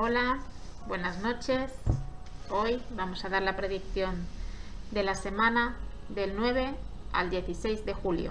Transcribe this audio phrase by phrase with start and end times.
[0.00, 0.38] Hola,
[0.86, 1.72] buenas noches.
[2.50, 4.28] Hoy vamos a dar la predicción
[4.92, 5.74] de la semana
[6.08, 6.72] del 9
[7.12, 8.30] al 16 de julio.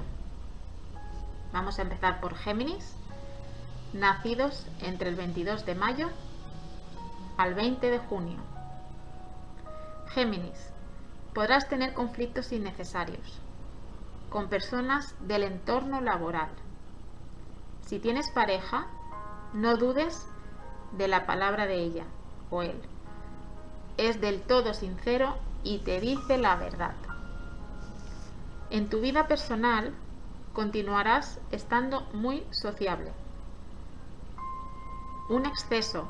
[1.51, 2.95] Vamos a empezar por Géminis,
[3.91, 6.09] nacidos entre el 22 de mayo
[7.35, 8.39] al 20 de junio.
[10.11, 10.71] Géminis,
[11.33, 13.41] podrás tener conflictos innecesarios
[14.29, 16.51] con personas del entorno laboral.
[17.81, 18.87] Si tienes pareja,
[19.51, 20.27] no dudes
[20.93, 22.05] de la palabra de ella
[22.49, 22.81] o él.
[23.97, 26.95] Es del todo sincero y te dice la verdad.
[28.69, 29.93] En tu vida personal
[30.53, 33.11] continuarás estando muy sociable.
[35.29, 36.07] Un exceso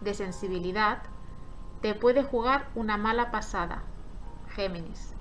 [0.00, 1.02] de sensibilidad
[1.80, 3.82] te puede jugar una mala pasada,
[4.54, 5.12] Géminis.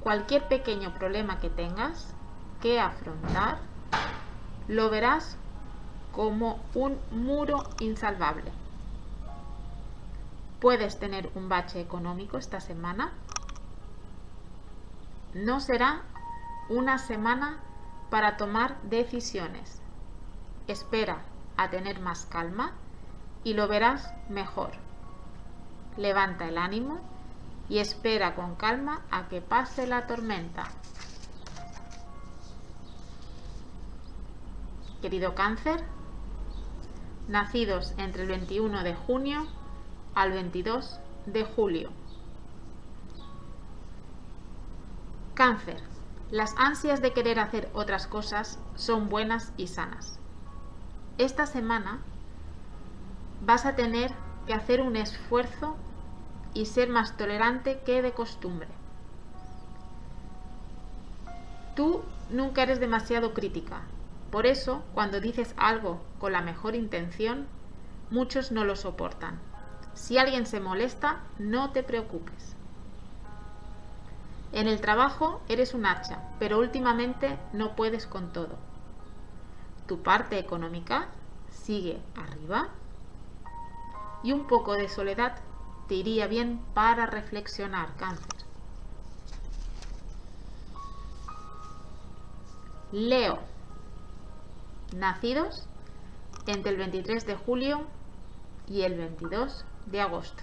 [0.00, 2.14] Cualquier pequeño problema que tengas
[2.62, 3.58] que afrontar,
[4.68, 5.36] lo verás
[6.18, 8.50] como un muro insalvable.
[10.58, 13.12] Puedes tener un bache económico esta semana.
[15.32, 16.02] No será
[16.70, 17.60] una semana
[18.10, 19.80] para tomar decisiones.
[20.66, 21.22] Espera
[21.56, 22.72] a tener más calma
[23.44, 24.72] y lo verás mejor.
[25.96, 26.98] Levanta el ánimo
[27.68, 30.64] y espera con calma a que pase la tormenta.
[35.00, 35.84] Querido cáncer,
[37.28, 39.46] nacidos entre el 21 de junio
[40.14, 41.90] al 22 de julio.
[45.34, 45.80] Cáncer.
[46.30, 50.18] Las ansias de querer hacer otras cosas son buenas y sanas.
[51.16, 52.00] Esta semana
[53.44, 54.12] vas a tener
[54.46, 55.76] que hacer un esfuerzo
[56.54, 58.68] y ser más tolerante que de costumbre.
[61.76, 63.82] Tú nunca eres demasiado crítica,
[64.30, 67.46] por eso, cuando dices algo con la mejor intención,
[68.10, 69.38] muchos no lo soportan.
[69.94, 72.54] Si alguien se molesta, no te preocupes.
[74.52, 78.56] En el trabajo eres un hacha, pero últimamente no puedes con todo.
[79.86, 81.08] Tu parte económica
[81.50, 82.68] sigue arriba
[84.22, 85.36] y un poco de soledad
[85.86, 88.26] te iría bien para reflexionar, cáncer.
[92.92, 93.38] Leo
[94.94, 95.66] nacidos
[96.46, 97.86] entre el 23 de julio
[98.66, 100.42] y el 22 de agosto.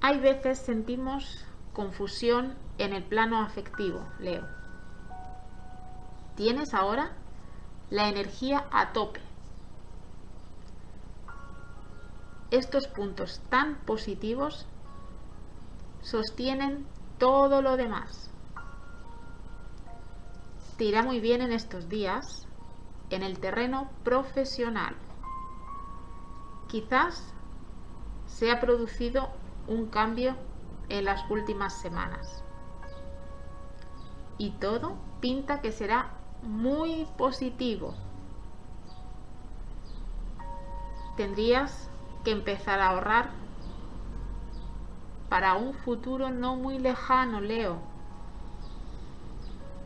[0.00, 4.46] Hay veces sentimos confusión en el plano afectivo, Leo.
[6.36, 7.12] Tienes ahora
[7.90, 9.20] la energía a tope.
[12.50, 14.66] Estos puntos tan positivos
[16.02, 16.86] sostienen
[17.18, 18.29] todo lo demás
[20.80, 22.48] te irá muy bien en estos días
[23.10, 24.96] en el terreno profesional.
[26.68, 27.34] Quizás
[28.24, 29.28] se ha producido
[29.68, 30.36] un cambio
[30.88, 32.42] en las últimas semanas.
[34.38, 37.94] Y todo pinta que será muy positivo.
[41.18, 41.90] Tendrías
[42.24, 43.32] que empezar a ahorrar
[45.28, 47.89] para un futuro no muy lejano, Leo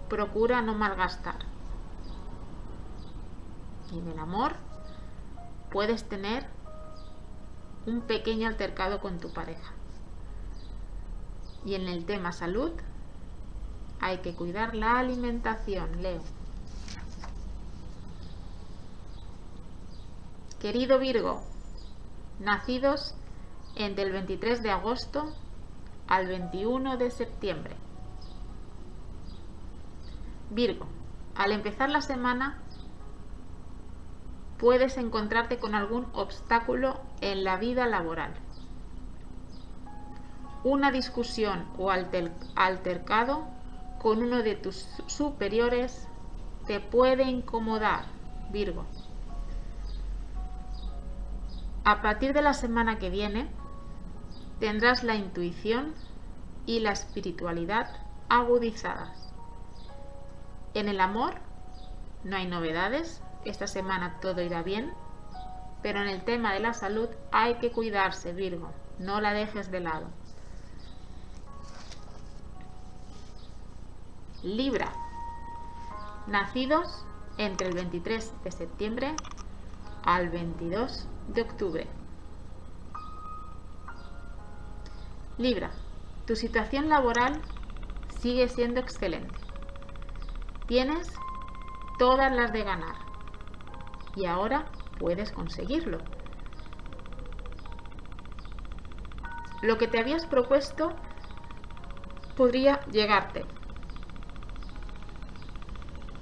[0.09, 1.39] procura no malgastar.
[3.93, 4.53] Y en el amor
[5.71, 6.47] puedes tener
[7.87, 9.73] un pequeño altercado con tu pareja.
[11.65, 12.73] Y en el tema salud
[14.01, 16.23] hay que cuidar la alimentación, Leo.
[20.61, 21.43] Querido Virgo,
[22.41, 23.15] nacidos
[23.77, 25.35] entre el 23 de agosto
[26.07, 27.77] al 21 de septiembre.
[30.51, 30.87] Virgo,
[31.35, 32.59] al empezar la semana
[34.59, 38.35] puedes encontrarte con algún obstáculo en la vida laboral.
[40.63, 43.45] Una discusión o altercado
[44.01, 46.09] con uno de tus superiores
[46.67, 48.05] te puede incomodar,
[48.51, 48.85] Virgo.
[51.85, 53.51] A partir de la semana que viene
[54.61, 55.95] tendrás la intuición
[56.65, 57.91] y la espiritualidad
[58.31, 59.24] agudizadas.
[60.75, 61.35] En el amor
[62.25, 64.93] no hay novedades, esta semana todo irá bien,
[65.83, 69.81] pero en el tema de la salud hay que cuidarse, Virgo, no la dejes de
[69.81, 70.09] lado.
[74.43, 74.93] Libra,
[76.27, 77.07] nacidos
[77.39, 79.15] entre el 23 de septiembre
[80.05, 81.87] al 22 de octubre.
[85.39, 85.71] Libra,
[86.27, 87.41] tu situación laboral
[88.21, 89.44] sigue siendo excelente.
[90.67, 91.13] Tienes
[91.99, 92.97] todas las de ganar.
[94.17, 94.67] Y ahora
[94.99, 95.99] puedes conseguirlo.
[99.63, 100.95] Lo que te habías propuesto
[102.37, 103.45] podría llegarte.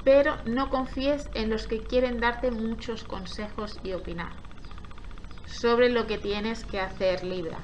[0.05, 4.33] Pero no confíes en los que quieren darte muchos consejos y opinar
[5.47, 7.59] sobre lo que tienes que hacer Libra.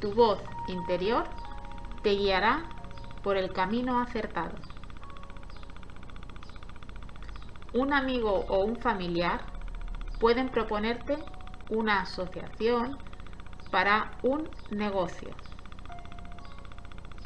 [0.00, 1.24] Tu voz interior
[2.02, 2.64] te guiará
[3.22, 4.56] por el camino acertado.
[7.74, 9.42] Un amigo o un familiar
[10.18, 11.18] pueden proponerte
[11.68, 12.96] una asociación
[13.70, 15.34] para un negocio.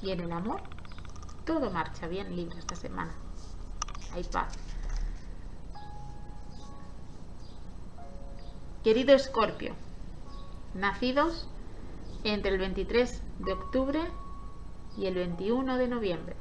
[0.03, 0.61] Y en el amor,
[1.47, 3.15] todo marcha bien libre esta semana.
[4.15, 4.53] Hay paz.
[8.83, 9.75] Querido Escorpio,
[10.75, 11.49] nacidos
[12.25, 14.01] entre el 23 de octubre
[14.97, 16.37] y el 21 de noviembre.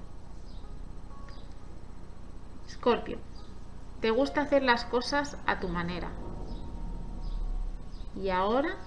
[2.67, 3.19] Escorpio,
[4.01, 6.09] te gusta hacer las cosas a tu manera.
[8.15, 8.77] Y ahora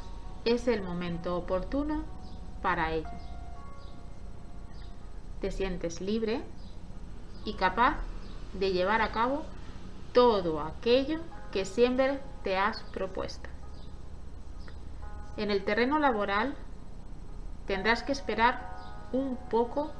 [0.44, 2.04] es el momento oportuno
[2.62, 3.08] para ello.
[5.40, 6.42] Te sientes libre
[7.44, 7.96] y capaz
[8.52, 9.44] de llevar a cabo
[10.12, 11.20] todo aquello
[11.52, 13.48] que siempre te has propuesto.
[15.36, 16.54] En el terreno laboral
[17.66, 19.92] tendrás que esperar un poco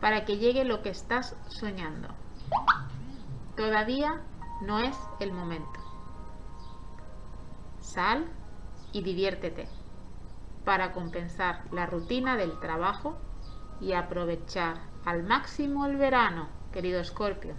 [0.00, 2.08] para que llegue lo que estás soñando.
[3.56, 4.22] Todavía
[4.62, 5.78] no es el momento.
[7.80, 8.26] Sal
[8.92, 9.68] y diviértete
[10.64, 13.18] para compensar la rutina del trabajo
[13.80, 17.54] y aprovechar al máximo el verano, querido Escorpio.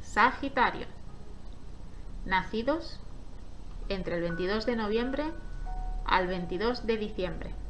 [0.00, 0.86] Sagitario.
[2.24, 3.00] Nacidos
[3.88, 5.24] entre el 22 de noviembre
[6.06, 7.63] al 22 de diciembre.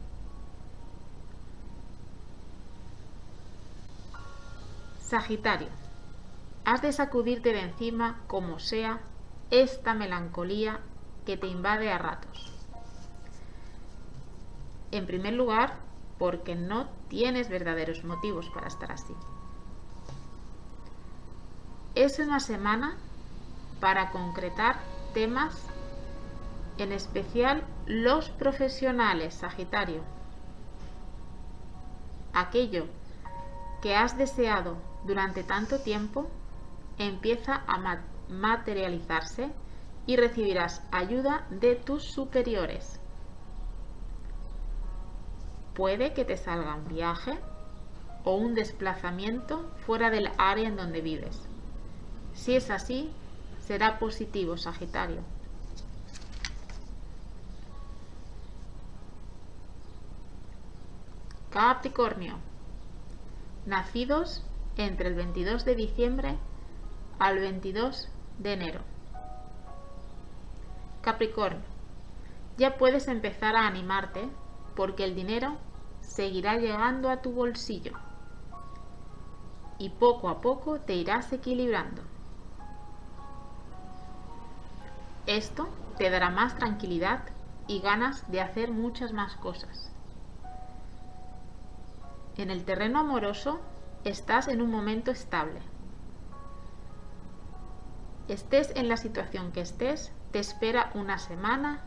[5.15, 5.69] Sagitario,
[6.65, 8.99] has de sacudirte de encima, como sea,
[9.53, 10.81] esta melancolía
[11.25, 12.53] que te invade a ratos.
[14.91, 15.77] En primer lugar,
[16.19, 19.15] porque no tienes verdaderos motivos para estar así.
[21.95, 22.97] Es una semana
[23.79, 24.81] para concretar
[25.13, 25.55] temas,
[26.79, 30.03] en especial los profesionales, Sagitario.
[32.33, 32.87] Aquello
[33.81, 36.29] que has deseado durante tanto tiempo
[36.99, 37.99] empieza a
[38.29, 39.51] materializarse
[40.07, 43.01] y recibirás ayuda de tus superiores.
[45.75, 47.39] Puede que te salga un viaje
[48.25, 51.49] o un desplazamiento fuera del área en donde vives.
[52.35, 53.11] Si es así,
[53.67, 55.23] será positivo, Sagitario.
[61.51, 62.37] Capricornio.
[63.67, 64.43] Nacidos
[64.77, 66.37] entre el 22 de diciembre
[67.19, 68.81] al 22 de enero.
[71.01, 71.63] Capricornio,
[72.57, 74.29] ya puedes empezar a animarte
[74.75, 75.57] porque el dinero
[76.01, 77.93] seguirá llegando a tu bolsillo
[79.79, 82.03] y poco a poco te irás equilibrando.
[85.27, 87.23] Esto te dará más tranquilidad
[87.67, 89.91] y ganas de hacer muchas más cosas.
[92.37, 93.61] En el terreno amoroso
[94.05, 95.61] estás en un momento estable.
[98.29, 101.81] Estés en la situación que estés, te espera una semana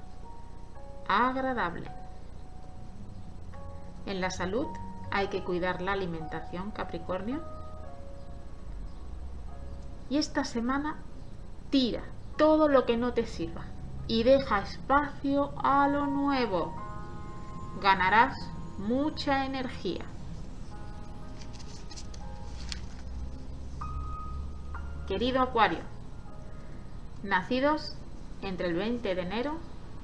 [1.07, 1.89] agradable.
[4.05, 4.67] En la salud
[5.11, 7.41] hay que cuidar la alimentación, Capricornio.
[10.09, 10.97] Y esta semana
[11.69, 12.03] tira
[12.37, 13.65] todo lo que no te sirva
[14.07, 16.73] y deja espacio a lo nuevo.
[17.81, 18.37] Ganarás
[18.77, 20.05] mucha energía.
[25.07, 25.79] Querido Acuario,
[27.23, 27.95] nacidos
[28.41, 29.55] entre el 20 de enero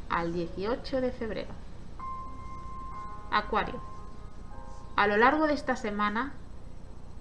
[0.10, 1.52] al 18 de febrero.
[3.30, 3.82] Acuario,
[4.96, 6.32] a lo largo de esta semana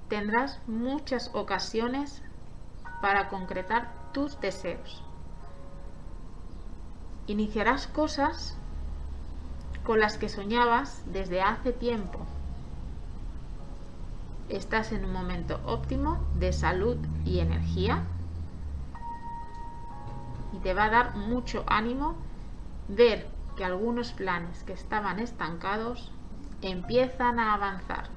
[0.08, 2.22] tendrás muchas ocasiones
[3.00, 5.02] para concretar tus deseos.
[7.26, 8.56] Iniciarás cosas
[9.82, 12.21] con las que soñabas desde hace tiempo
[14.48, 18.04] estás en un momento óptimo de salud y energía
[20.52, 22.14] y te va a dar mucho ánimo
[22.88, 26.10] ver que algunos planes que estaban estancados
[26.60, 28.08] empiezan a avanzar.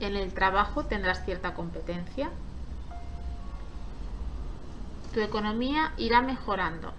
[0.00, 2.30] En el trabajo tendrás cierta competencia.
[5.14, 6.92] Tu economía irá mejorando.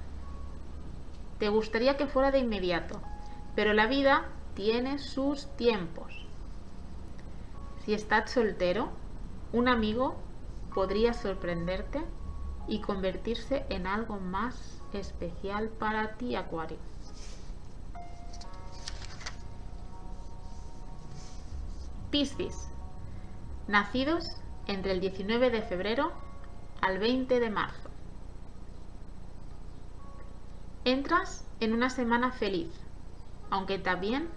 [1.37, 2.99] Te gustaría que fuera de inmediato,
[3.55, 4.25] pero la vida
[4.57, 6.25] tiene sus tiempos.
[7.85, 8.89] Si estás soltero,
[9.53, 10.15] un amigo
[10.73, 12.03] podría sorprenderte
[12.67, 16.79] y convertirse en algo más especial para ti, Acuario.
[22.09, 22.71] Piscis,
[23.67, 26.13] nacidos entre el 19 de febrero
[26.81, 27.89] al 20 de marzo.
[30.83, 32.71] Entras en una semana feliz,
[33.51, 34.27] aunque también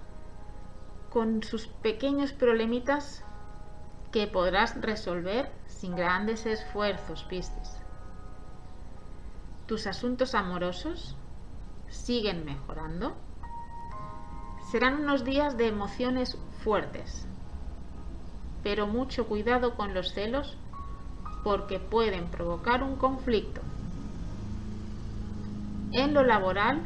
[1.10, 3.24] con sus pequeños problemitas
[4.12, 7.76] que podrás resolver sin grandes esfuerzos, Piscis.
[9.66, 11.16] Tus asuntos amorosos
[11.88, 13.14] siguen mejorando.
[14.70, 17.26] Serán unos días de emociones fuertes,
[18.62, 20.56] pero mucho cuidado con los celos
[21.42, 23.60] porque pueden provocar un conflicto.
[25.92, 26.82] En lo laboral,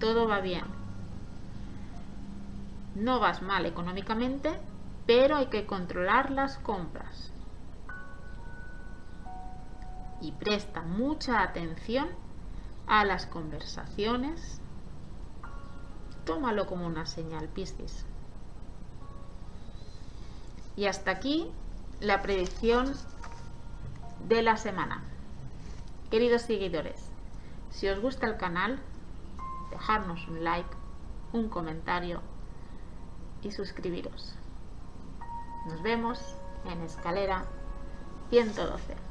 [0.00, 0.79] todo va bien.
[2.94, 4.52] No vas mal económicamente,
[5.06, 7.32] pero hay que controlar las compras.
[10.20, 12.08] Y presta mucha atención
[12.86, 14.60] a las conversaciones.
[16.24, 18.04] Tómalo como una señal, Piscis.
[20.76, 21.50] Y hasta aquí
[22.00, 22.92] la predicción
[24.28, 25.02] de la semana.
[26.10, 27.10] Queridos seguidores,
[27.70, 28.80] si os gusta el canal,
[29.70, 30.76] dejarnos un like,
[31.32, 32.20] un comentario
[33.42, 34.34] y suscribiros.
[35.66, 37.44] Nos vemos en escalera
[38.30, 39.09] 112.